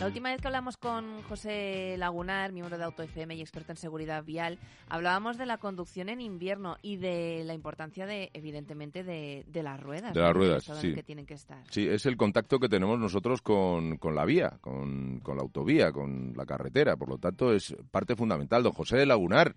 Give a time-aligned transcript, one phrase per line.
[0.00, 4.22] La última vez que hablamos con José Lagunar, miembro de AutoFM y experto en seguridad
[4.22, 9.80] vial, hablábamos de la conducción en invierno y de la importancia de, evidentemente, de, las
[9.80, 10.14] ruedas.
[10.14, 10.94] De las ruedas, sí.
[10.94, 11.64] Que tienen que estar.
[11.70, 15.90] Sí, es el contacto que tenemos nosotros con, con la vía, con, con la autovía,
[15.90, 16.96] con la carretera.
[16.96, 18.62] Por lo tanto, es parte fundamental.
[18.62, 19.56] Don José Lagunar.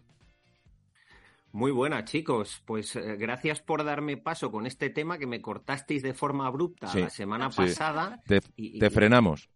[1.54, 2.62] Muy buena, chicos.
[2.66, 6.94] Pues eh, gracias por darme paso con este tema que me cortasteis de forma abrupta
[6.96, 8.22] la semana pasada.
[8.26, 9.50] Te, te frenamos.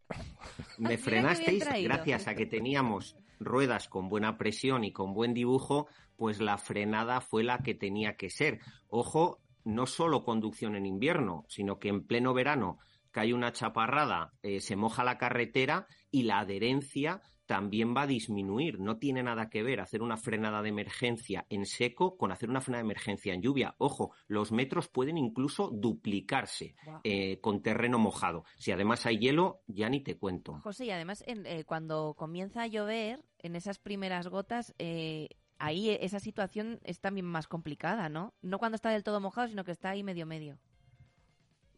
[0.77, 6.39] Me frenasteis gracias a que teníamos ruedas con buena presión y con buen dibujo, pues
[6.39, 8.59] la frenada fue la que tenía que ser.
[8.87, 12.77] Ojo, no solo conducción en invierno, sino que en pleno verano
[13.11, 18.79] cae una chaparrada, eh, se moja la carretera y la adherencia también va a disminuir.
[18.79, 22.61] No tiene nada que ver hacer una frenada de emergencia en seco con hacer una
[22.61, 23.75] frenada de emergencia en lluvia.
[23.77, 28.45] Ojo, los metros pueden incluso duplicarse eh, con terreno mojado.
[28.57, 30.59] Si además hay hielo, ya ni te cuento.
[30.61, 34.73] José, y además eh, cuando comienza a llover, en esas primeras gotas,
[35.59, 38.33] ahí esa situación es también más complicada, ¿no?
[38.41, 40.57] No cuando está del todo mojado, sino que está ahí medio medio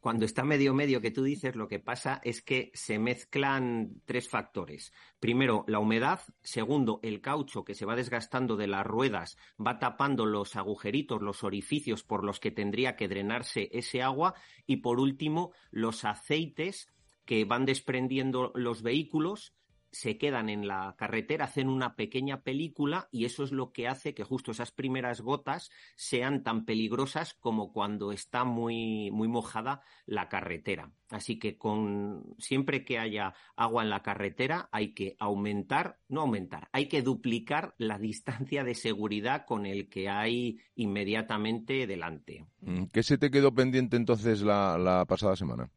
[0.08, 4.30] cuando está medio medio que tú dices, lo que pasa es que se mezclan tres
[4.30, 4.94] factores.
[5.20, 6.22] Primero, la humedad.
[6.42, 11.44] Segundo, el caucho que se va desgastando de las ruedas va tapando los agujeritos, los
[11.44, 14.34] orificios por los que tendría que drenarse ese agua.
[14.66, 16.88] Y por último, los aceites
[17.26, 19.58] que van desprendiendo los vehículos
[19.98, 24.14] se quedan en la carretera, hacen una pequeña película y eso es lo que hace
[24.14, 30.30] que justo esas primeras gotas sean tan peligrosas como cuando está muy, muy mojada la
[30.30, 30.92] carretera.
[31.09, 36.70] Así que con siempre que haya agua en la carretera hay que aumentar, no aumentar,
[36.73, 42.45] hay que duplicar la distancia de seguridad con el que hay inmediatamente delante.
[42.61, 45.72] Mm, ¿Qué se te quedó pendiente entonces la pasada semana?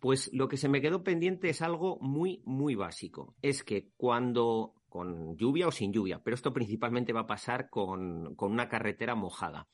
[0.00, 3.34] Pues lo que se me quedó pendiente es algo muy, muy básico.
[3.42, 8.34] Es que cuando, con lluvia o sin lluvia, pero esto principalmente va a pasar con,
[8.36, 9.68] con una carretera mojada.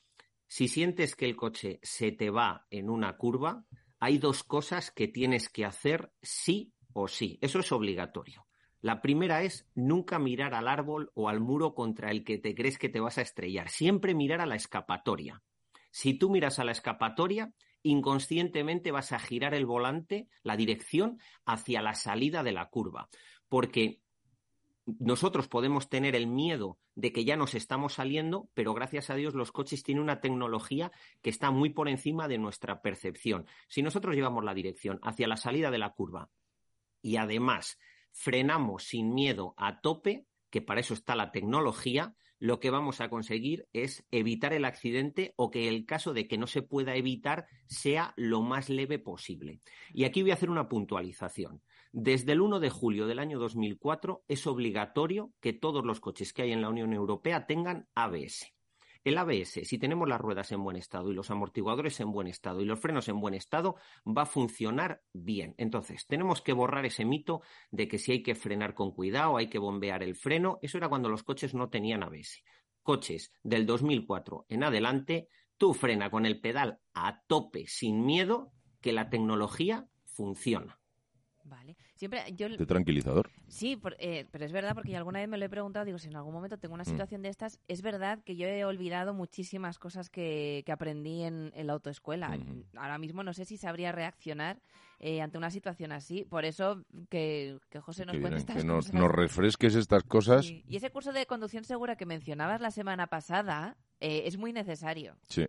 [0.46, 3.64] Si sientes que el coche se te va en una curva,
[4.00, 7.38] hay dos cosas que tienes que hacer sí o sí.
[7.40, 8.46] Eso es obligatorio.
[8.84, 12.76] La primera es nunca mirar al árbol o al muro contra el que te crees
[12.76, 13.70] que te vas a estrellar.
[13.70, 15.42] Siempre mirar a la escapatoria.
[15.90, 21.82] Si tú miras a la escapatoria, inconscientemente vas a girar el volante, la dirección, hacia
[21.82, 23.08] la salida de la curva.
[23.48, 24.00] Porque
[24.86, 29.34] nosotros podemos tener el miedo de que ya nos estamos saliendo, pero gracias a Dios
[29.34, 33.46] los coches tienen una tecnología que está muy por encima de nuestra percepción.
[33.68, 36.30] Si nosotros llevamos la dirección hacia la salida de la curva
[37.02, 37.78] y además
[38.12, 42.14] frenamos sin miedo a tope, que para eso está la tecnología,
[42.44, 46.37] lo que vamos a conseguir es evitar el accidente o que el caso de que
[46.37, 49.60] no se pueda evitar sea lo más leve posible.
[49.94, 51.62] Y aquí voy a hacer una puntualización.
[51.91, 56.43] Desde el 1 de julio del año 2004 es obligatorio que todos los coches que
[56.43, 58.53] hay en la Unión Europea tengan ABS.
[59.04, 62.62] El ABS, si tenemos las ruedas en buen estado y los amortiguadores en buen estado
[62.62, 63.76] y los frenos en buen estado,
[64.06, 65.54] va a funcionar bien.
[65.59, 69.48] Entonces, tenemos que borrar ese mito de que si hay que frenar con cuidado, hay
[69.48, 70.59] que bombear el freno.
[70.62, 72.43] Eso era cuando los coches no tenían ABS.
[72.82, 75.28] Coches del 2004 en adelante,
[75.59, 80.81] tú frena con el pedal a tope sin miedo que la tecnología funciona.
[81.44, 81.76] Vale.
[81.94, 82.49] Siempre yo...
[82.49, 83.31] ¿De tranquilizador?
[83.49, 86.16] Sí, eh, pero es verdad porque alguna vez me lo he preguntado, digo, si en
[86.16, 86.87] algún momento tengo una mm.
[86.87, 91.72] situación de estas, es verdad que yo he olvidado muchísimas cosas que, aprendí en, la
[91.72, 92.37] autoescuela.
[92.77, 94.60] Ahora mismo no sé si sabría reaccionar
[94.99, 96.25] eh, ante una situación así.
[96.25, 100.47] Por eso que, José nos cuente estas que nos, nos, refresques estas cosas.
[100.50, 105.16] Y ese curso de conducción segura que mencionabas la semana pasada eh, es muy necesario.
[105.28, 105.47] Sí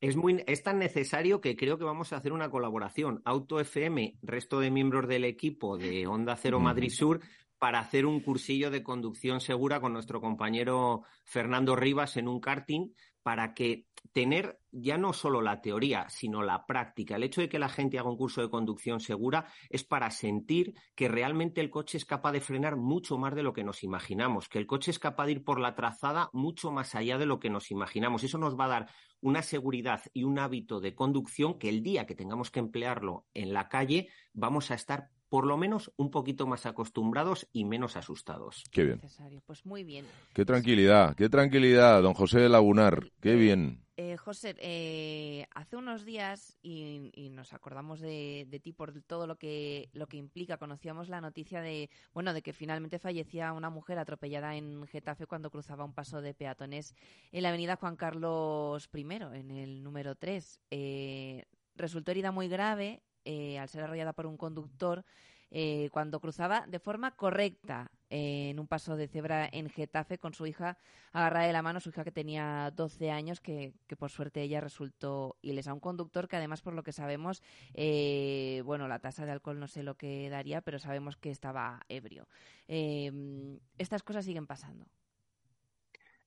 [0.00, 3.20] es, muy, es tan necesario que creo que vamos a hacer una colaboración.
[3.24, 7.20] Auto FM, resto de miembros del equipo de Onda Cero Madrid Sur,
[7.60, 12.94] para hacer un cursillo de conducción segura con nuestro compañero Fernando Rivas en un karting
[13.22, 17.16] para que tener ya no solo la teoría, sino la práctica.
[17.16, 20.72] El hecho de que la gente haga un curso de conducción segura es para sentir
[20.94, 24.48] que realmente el coche es capaz de frenar mucho más de lo que nos imaginamos,
[24.48, 27.40] que el coche es capaz de ir por la trazada mucho más allá de lo
[27.40, 28.24] que nos imaginamos.
[28.24, 28.86] Eso nos va a dar
[29.20, 33.52] una seguridad y un hábito de conducción que el día que tengamos que emplearlo en
[33.52, 38.64] la calle vamos a estar por lo menos un poquito más acostumbrados y menos asustados.
[38.70, 39.00] Qué bien.
[39.46, 40.04] Pues muy bien.
[40.34, 43.10] Qué tranquilidad, qué tranquilidad, don José de Lagunar.
[43.20, 43.86] Qué bien.
[43.96, 49.88] Eh, José, eh, hace unos días, y, nos acordamos de, ti por todo lo que,
[49.92, 54.56] lo que implica, conocíamos la noticia de, bueno, de que finalmente fallecía una mujer atropellada
[54.56, 56.94] en Getafe cuando cruzaba un paso de peatones
[57.30, 60.60] en la avenida Juan Carlos I, en el número 3.
[60.70, 61.44] Eh,
[61.76, 65.04] resultó herida muy grave al ser arrollada por un conductor
[65.52, 70.46] eh, cuando cruzaba de forma correcta en un paso de cebra en Getafe con su
[70.46, 70.78] hija
[71.12, 75.36] agarrada de la mano, su hija que tenía 12 años, que, por suerte ella resultó
[75.42, 75.74] ilesa.
[75.74, 77.42] Un conductor que además, por lo que sabemos,
[77.74, 81.80] eh, bueno, la tasa de alcohol no sé lo que daría, pero sabemos que estaba
[81.88, 82.28] ebrio.
[82.68, 84.86] Eh, estas cosas siguen pasando.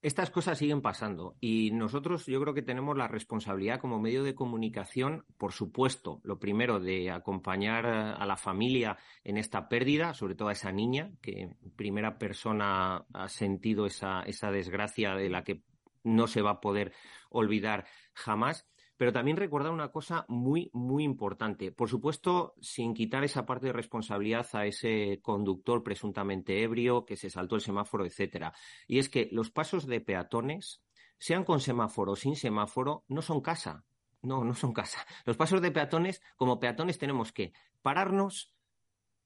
[0.03, 4.35] Estas cosas siguen pasando y nosotros yo creo que tenemos la responsabilidad como medio de
[4.35, 10.49] comunicación, por supuesto, lo primero de acompañar a la familia en esta pérdida, sobre todo
[10.49, 15.63] a esa niña que en primera persona ha sentido esa, esa desgracia de la que
[16.03, 16.91] no se va a poder
[17.29, 18.67] olvidar jamás
[19.03, 21.73] pero también recordar una cosa muy, muy importante.
[21.73, 27.29] Por supuesto, sin quitar esa parte de responsabilidad a ese conductor presuntamente ebrio que se
[27.29, 28.53] saltó el semáforo, etcétera.
[28.87, 30.81] Y es que los pasos de peatones,
[31.17, 33.83] sean con semáforo o sin semáforo, no son casa.
[34.21, 35.05] No, no son casa.
[35.25, 37.51] Los pasos de peatones, como peatones, tenemos que
[37.81, 38.52] pararnos,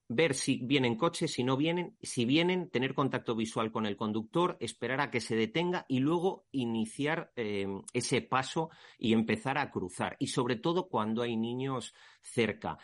[0.08, 4.56] ver si vienen coches, si no vienen, si vienen, tener contacto visual con el conductor,
[4.60, 10.16] esperar a que se detenga y luego iniciar em, ese paso y empezar a cruzar.
[10.18, 12.78] Y sobre todo cuando hay niños cerca.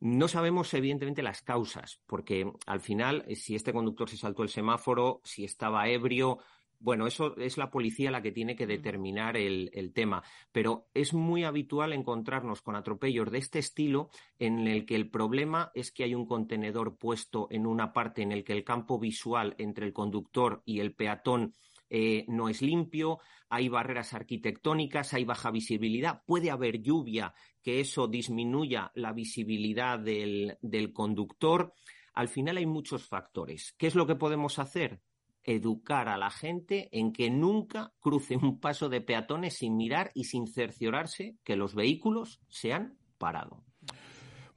[0.00, 5.20] No sabemos, evidentemente, las causas, porque al final, si este conductor se saltó el semáforo,
[5.24, 6.38] si estaba ebrio,
[6.80, 10.22] bueno, eso es la policía la que tiene que determinar el, tema,
[10.52, 15.72] pero es muy habitual encontrarnos con atropellos de este estilo en el que el problema
[15.74, 19.54] es que hay un contenedor puesto en una parte en el que el campo visual
[19.58, 21.54] entre el conductor y el peatón
[21.90, 28.06] eh, no es limpio, hay barreras arquitectónicas, hay baja visibilidad, puede haber lluvia, que eso
[28.06, 31.72] disminuya la visibilidad del, del conductor.
[32.12, 33.74] Al final hay muchos factores.
[33.78, 35.00] ¿Qué es lo que podemos hacer?
[35.48, 40.24] Educar a la gente en que nunca cruce un paso de peatones sin mirar y
[40.24, 43.64] sin cerciorarse que los vehículos se han parado.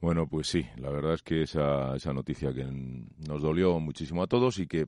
[0.02, 4.26] Bueno, pues sí, la verdad es que esa, esa noticia que nos dolió muchísimo a
[4.26, 4.86] todos y que eh,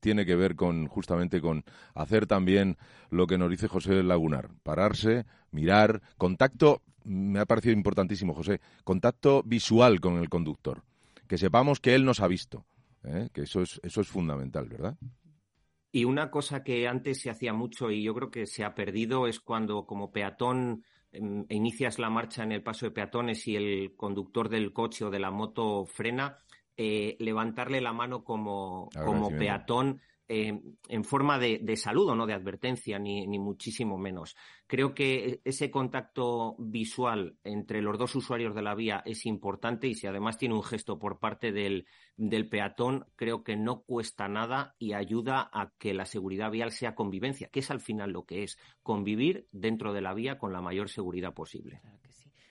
[0.00, 2.76] tiene que ver con justamente con hacer también
[3.08, 9.44] lo que nos dice José Lagunar, pararse, mirar, contacto, me ha parecido importantísimo, José, contacto
[9.44, 10.82] visual con el conductor,
[11.28, 12.66] que sepamos que él nos ha visto,
[13.04, 13.28] ¿eh?
[13.32, 14.96] que eso es, eso es fundamental, ¿verdad?
[15.90, 19.26] Y una cosa que antes se hacía mucho y yo creo que se ha perdido
[19.26, 23.94] es cuando como peatón em, inicias la marcha en el paso de peatones y el
[23.96, 26.38] conductor del coche o de la moto frena,
[26.76, 32.34] eh, levantarle la mano como, como peatón eh, en forma de, de, saludo, no de
[32.34, 34.36] advertencia, ni, ni, muchísimo menos.
[34.66, 39.94] Creo que ese contacto visual entre los dos usuarios de la vía es importante y
[39.94, 41.86] si además tiene un gesto por parte del,
[42.16, 46.94] del peatón, creo que no cuesta nada y ayuda a que la seguridad vial sea
[46.94, 50.60] convivencia, que es al final lo que es, convivir dentro de la vía con la
[50.60, 51.80] mayor seguridad posible.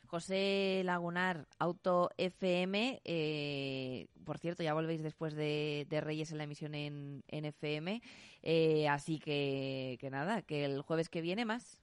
[0.07, 3.01] José Lagunar, Auto FM.
[3.03, 8.01] Eh, por cierto, ya volvéis después de, Reyes en la emisión en, FM.
[8.41, 11.81] Eh, así que, que nada, que el jueves que viene más.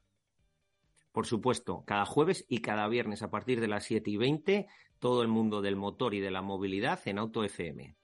[1.12, 4.66] Por supuesto, cada jueves y cada viernes a partir de las 7 y 20,
[4.98, 7.94] todo el mundo del motor y de la movilidad en Auto FM.